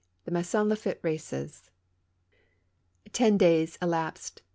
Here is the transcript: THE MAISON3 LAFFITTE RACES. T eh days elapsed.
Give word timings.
THE 0.25 0.31
MAISON3 0.31 0.67
LAFFITTE 0.69 0.99
RACES. 1.03 1.69
T 3.11 3.23
eh 3.23 3.29
days 3.37 3.77
elapsed. 3.83 4.41